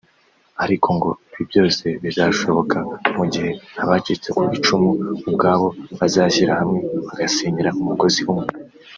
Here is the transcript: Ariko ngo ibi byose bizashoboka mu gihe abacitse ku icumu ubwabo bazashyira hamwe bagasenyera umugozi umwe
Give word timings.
Ariko 0.63 0.87
ngo 0.97 1.09
ibi 1.31 1.43
byose 1.49 1.85
bizashoboka 2.03 2.77
mu 3.17 3.25
gihe 3.33 3.51
abacitse 3.83 4.27
ku 4.37 4.43
icumu 4.57 4.89
ubwabo 5.29 5.67
bazashyira 5.99 6.51
hamwe 6.59 6.79
bagasenyera 7.07 7.69
umugozi 7.81 8.21
umwe 8.33 8.47